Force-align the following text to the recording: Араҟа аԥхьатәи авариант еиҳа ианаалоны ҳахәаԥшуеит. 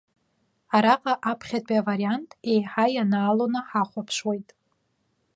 Араҟа 0.75 1.13
аԥхьатәи 1.31 1.79
авариант 1.81 2.29
еиҳа 2.51 2.85
ианаалоны 2.95 3.59
ҳахәаԥшуеит. 3.69 4.49